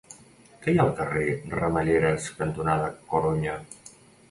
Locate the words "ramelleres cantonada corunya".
1.59-3.57